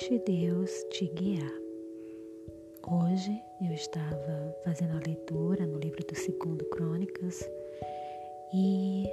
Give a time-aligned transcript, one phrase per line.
[0.00, 1.52] Deixe Deus te guiar.
[2.90, 7.46] Hoje eu estava fazendo a leitura no livro do Segundo Crônicas
[8.54, 9.04] e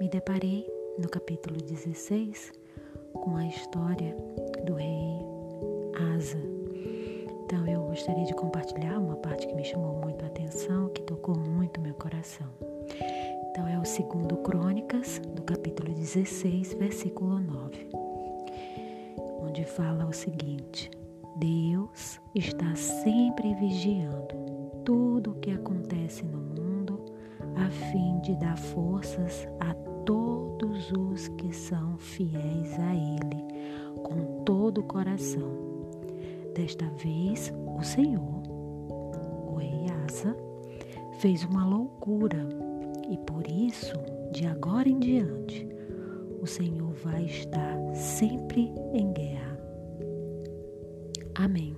[0.00, 0.66] me deparei
[0.98, 2.52] no capítulo 16
[3.12, 4.16] com a história
[4.64, 5.18] do rei
[6.16, 6.38] Asa.
[7.44, 11.36] Então eu gostaria de compartilhar uma parte que me chamou muito a atenção, que tocou
[11.36, 12.48] muito meu coração.
[13.50, 18.09] Então é o segundo Crônicas, do capítulo 16, versículo 9
[19.50, 20.88] onde fala o seguinte:
[21.36, 24.36] Deus está sempre vigiando
[24.84, 27.04] tudo o que acontece no mundo
[27.56, 29.74] a fim de dar forças a
[30.06, 33.44] todos os que são fiéis a Ele
[34.04, 35.50] com todo o coração.
[36.54, 38.42] Desta vez, o Senhor,
[39.48, 40.36] o rei Asa,
[41.18, 42.48] fez uma loucura
[43.10, 43.94] e por isso,
[44.32, 45.68] de agora em diante,
[46.40, 49.49] o Senhor vai estar sempre em guerra.
[51.40, 51.74] Amém.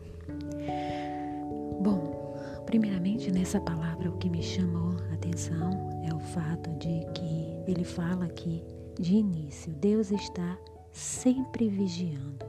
[1.80, 7.70] Bom, primeiramente nessa palavra o que me chamou a atenção é o fato de que
[7.70, 8.60] ele fala aqui
[8.98, 10.58] de início, Deus está
[10.90, 12.44] sempre vigiando.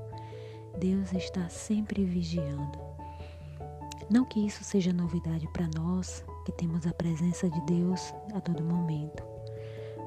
[0.80, 2.80] Deus está sempre vigiando.
[4.10, 8.64] Não que isso seja novidade para nós, que temos a presença de Deus a todo
[8.64, 9.24] momento.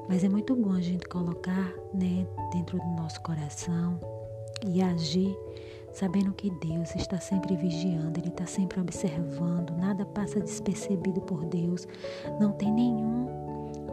[0.09, 3.97] Mas é muito bom a gente colocar né, dentro do nosso coração
[4.65, 5.33] e agir
[5.91, 11.87] sabendo que Deus está sempre vigiando, Ele está sempre observando, nada passa despercebido por Deus,
[12.39, 13.27] não tem nenhum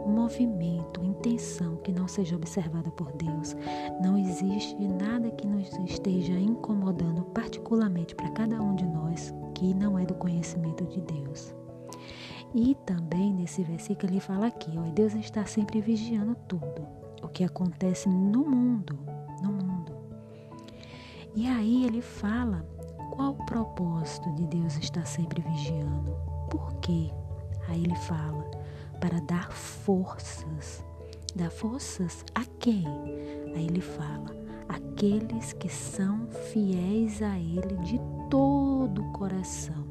[0.05, 3.55] movimento, intenção que não seja observada por Deus.
[4.01, 9.97] Não existe nada que nos esteja incomodando, particularmente para cada um de nós, que não
[9.97, 11.53] é do conhecimento de Deus.
[12.53, 16.87] E também nesse versículo ele fala aqui, ó, Deus está sempre vigiando tudo,
[17.21, 19.14] o que acontece no mundo.
[21.35, 22.65] E aí ele fala
[23.11, 26.15] qual o propósito de Deus estar sempre vigiando.
[26.49, 27.11] Por quê?
[27.67, 28.49] Aí ele fala
[29.01, 30.81] para dar forças.
[31.35, 32.87] Dar forças a quem?
[33.53, 34.33] Aí ele fala
[34.69, 37.99] aqueles que são fiéis a ele de
[38.29, 39.85] todo o coração.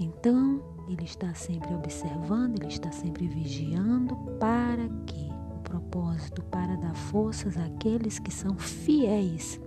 [0.00, 6.94] Então, ele está sempre observando, ele está sempre vigiando para que o propósito para dar
[6.94, 9.60] forças àqueles que são fiéis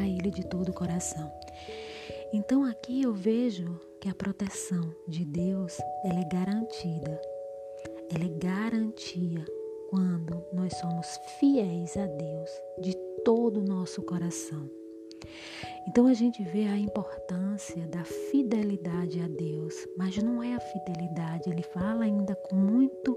[0.00, 1.30] a ele de todo o coração.
[2.32, 7.20] Então aqui eu vejo que a proteção de Deus ela é garantida.
[8.10, 9.44] Ela é garantia
[9.90, 11.06] quando nós somos
[11.38, 12.50] fiéis a Deus
[12.80, 12.94] de
[13.24, 14.70] todo o nosso coração.
[15.86, 21.50] Então a gente vê a importância da fidelidade a Deus, mas não é a fidelidade,
[21.50, 23.16] ele fala ainda com muito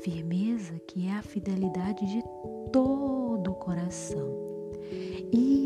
[0.00, 2.22] firmeza que é a fidelidade de
[2.70, 4.43] todo o coração.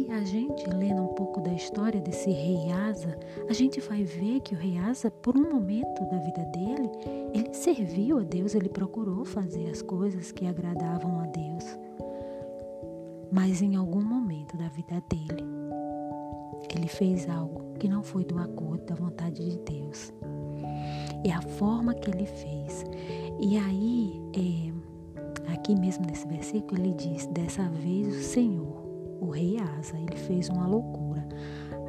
[0.09, 3.15] E a gente, lendo um pouco da história desse rei Asa,
[3.47, 6.91] a gente vai ver que o rei Asa, por um momento da vida dele,
[7.35, 11.79] ele serviu a Deus, ele procurou fazer as coisas que agradavam a Deus.
[13.31, 15.45] Mas em algum momento da vida dele,
[16.75, 20.11] ele fez algo que não foi do acordo da vontade de Deus.
[21.23, 22.83] É a forma que ele fez.
[23.39, 28.88] E aí, é, aqui mesmo nesse versículo, ele diz: Dessa vez o Senhor,
[29.21, 31.27] o rei Asa, ele fez uma loucura.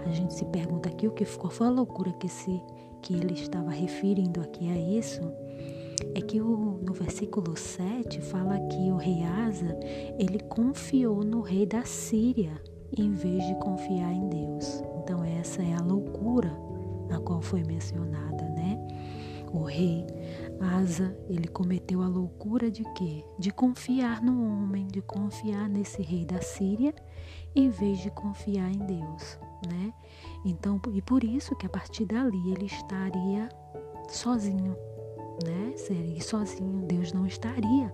[0.06, 2.62] A gente se pergunta aqui o que ficou foi a loucura que, se,
[3.02, 5.22] que ele estava referindo aqui a isso.
[6.16, 9.78] É que o, no versículo 7 fala que o rei Asa,
[10.18, 12.62] ele confiou no rei da Síria
[12.98, 14.84] em vez de confiar em Deus.
[15.04, 16.52] Então essa é a loucura
[17.12, 18.78] a qual foi mencionada, né?
[19.52, 20.06] O rei
[20.62, 23.24] Asa, ele cometeu a loucura de quê?
[23.38, 26.94] De confiar no homem, de confiar nesse rei da Síria,
[27.56, 29.94] em vez de confiar em Deus, né?
[30.46, 33.50] Então, e por isso que a partir dali ele estaria
[34.10, 34.76] sozinho,
[35.46, 35.74] né?
[35.78, 37.94] Seria sozinho, Deus não estaria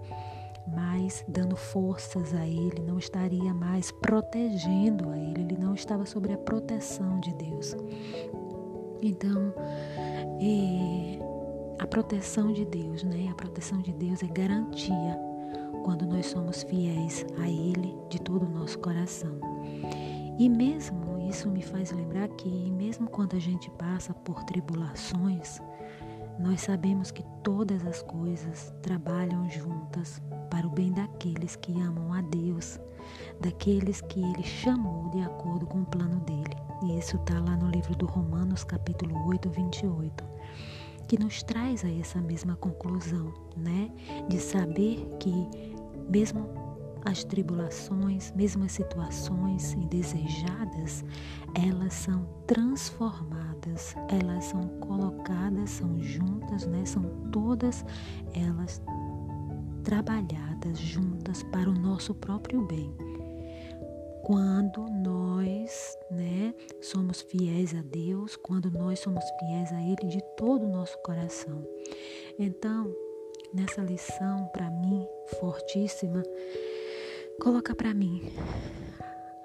[0.67, 6.31] mais dando forças a ele, não estaria mais protegendo a ele, ele não estava sob
[6.33, 7.75] a proteção de Deus.
[9.01, 9.53] Então,
[10.41, 11.34] é,
[11.77, 13.27] a proteção de Deus, né?
[13.29, 15.19] A proteção de Deus é garantia
[15.83, 19.37] quando nós somos fiéis a Ele de todo o nosso coração.
[20.39, 25.61] E mesmo isso me faz lembrar que, mesmo quando a gente passa por tribulações,
[26.39, 32.21] nós sabemos que todas as coisas trabalham juntas para o bem daqueles que amam a
[32.21, 32.79] Deus,
[33.39, 36.55] daqueles que Ele chamou de acordo com o plano dele.
[36.83, 40.34] E isso está lá no livro do Romanos, capítulo 8, 28,
[41.07, 43.91] que nos traz a essa mesma conclusão, né?
[44.27, 45.33] De saber que,
[46.09, 46.49] mesmo
[47.05, 51.05] as tribulações, mesmo as situações indesejadas,
[51.53, 56.83] elas são transformadas, elas são colocadas, são juntas, né?
[56.85, 57.85] São todas
[58.33, 58.81] elas
[59.83, 62.91] trabalhadas juntas para o nosso próprio bem.
[64.25, 66.51] Quando nós, né,
[66.81, 71.63] somos fiéis a Deus, quando nós somos fiéis a Ele de todo o nosso coração.
[72.39, 72.91] Então,
[73.53, 75.07] nessa lição para mim
[75.39, 76.23] fortíssima,
[77.39, 78.33] coloca para mim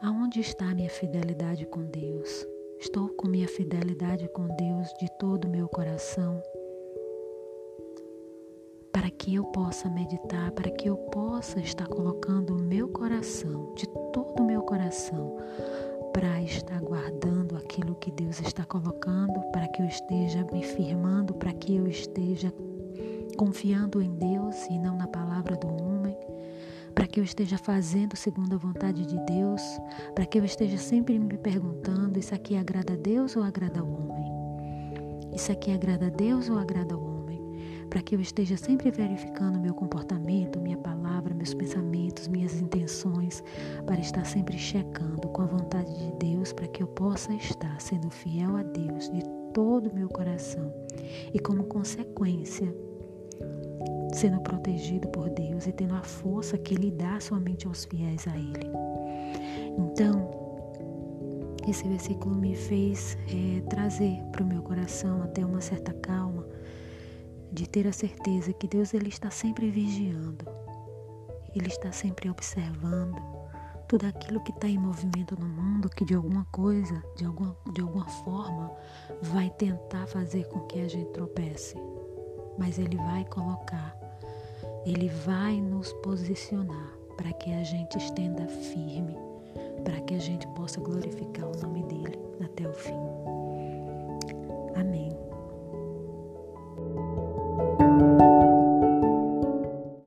[0.01, 2.47] aonde está a minha fidelidade com Deus?
[2.79, 6.43] Estou com minha fidelidade com Deus de todo o meu coração,
[9.21, 14.41] que eu possa meditar, para que eu possa estar colocando o meu coração, de todo
[14.41, 15.37] o meu coração,
[16.11, 21.53] para estar guardando aquilo que Deus está colocando, para que eu esteja me firmando, para
[21.53, 22.51] que eu esteja
[23.37, 26.17] confiando em Deus e não na palavra do homem,
[26.95, 29.63] para que eu esteja fazendo segundo a vontade de Deus,
[30.15, 33.87] para que eu esteja sempre me perguntando: isso aqui agrada a Deus ou agrada ao
[33.87, 34.33] homem?
[35.35, 37.10] Isso aqui agrada a Deus ou agrada ao homem?
[37.91, 43.43] Para que eu esteja sempre verificando meu comportamento, minha palavra, meus pensamentos, minhas intenções,
[43.85, 48.09] para estar sempre checando com a vontade de Deus, para que eu possa estar sendo
[48.09, 49.23] fiel a Deus de
[49.53, 50.73] todo o meu coração
[51.35, 52.73] e, como consequência,
[54.15, 58.37] sendo protegido por Deus e tendo a força que Ele dá somente aos fiéis a
[58.37, 58.71] Ele.
[59.77, 60.31] Então,
[61.69, 66.47] esse versículo me fez é, trazer para o meu coração até uma certa calma
[67.53, 70.45] de ter a certeza que Deus ele está sempre vigiando,
[71.55, 73.21] ele está sempre observando
[73.91, 77.81] tudo aquilo que está em movimento no mundo, que de alguma coisa, de alguma, de
[77.81, 78.71] alguma forma,
[79.21, 81.75] vai tentar fazer com que a gente tropece.
[82.57, 83.97] Mas Ele vai colocar,
[84.87, 89.17] Ele vai nos posicionar para que a gente estenda firme,
[89.83, 92.95] para que a gente possa glorificar o nome dele até o fim.
[94.77, 95.30] Amém.